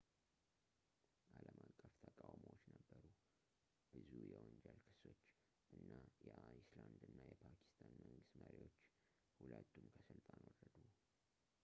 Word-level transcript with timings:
አልም 1.47 1.57
አቀፍ 1.69 1.91
ተቃውሞዎቹ 2.05 2.63
ነበሩ 2.77 3.03
ብዙ 3.91 4.09
የወንጀል 4.29 4.77
ክሶች 4.85 5.19
እና 5.77 5.89
የአይስላንድ 6.27 7.03
እና 7.09 7.19
የፓኪስታን 7.31 7.93
መንግስት 8.07 8.31
መሪዎች 8.43 8.75
ሁለቱም 9.41 9.85
ከስልጣን 9.97 10.41
ወረዱ 10.47 10.65